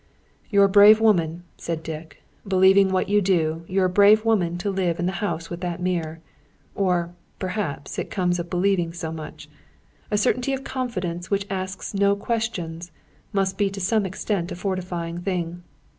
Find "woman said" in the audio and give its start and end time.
0.99-1.83